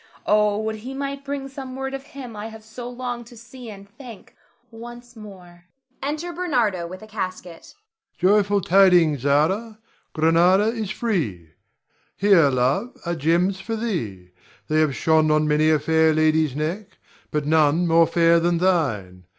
[0.25, 3.69] Oh, would he might bring some word of him I have so longed to see
[3.69, 4.35] and thank
[4.71, 5.65] once more!
[6.01, 7.75] [Enter Bernardo with a casket.
[8.19, 8.29] Ber.
[8.39, 9.77] Joyful tidings, Zara!
[10.13, 11.51] Grenada is free.
[12.17, 14.31] Here, love, are gems for thee;
[14.69, 16.97] they have shone on many a fair lady's neck,
[17.29, 19.25] but none more fair than thine.